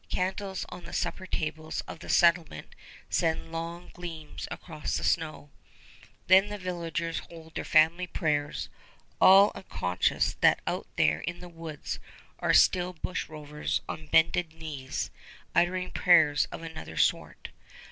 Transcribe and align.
Candles 0.09 0.65
on 0.69 0.85
the 0.85 0.93
supper 0.93 1.27
tables 1.27 1.81
of 1.81 1.99
the 1.99 2.09
settlement 2.09 2.73
send 3.07 3.51
long 3.51 3.91
gleams 3.93 4.47
across 4.49 4.97
the 4.97 5.03
snow. 5.03 5.51
Then 6.25 6.47
the 6.49 6.57
villagers 6.57 7.19
hold 7.29 7.53
their 7.53 7.63
family 7.63 8.07
prayers, 8.07 8.67
all 9.19 9.51
unconscious 9.53 10.33
that 10.41 10.59
out 10.65 10.87
there 10.95 11.19
in 11.19 11.39
the 11.39 11.49
woods 11.49 11.99
are 12.39 12.49
the 12.53 12.93
bushrovers 13.03 13.81
on 13.87 14.07
bended 14.07 14.53
knees, 14.55 15.11
uttering 15.53 15.91
prayers 15.91 16.45
of 16.45 16.63
another 16.63 16.97
sort. 16.97 17.49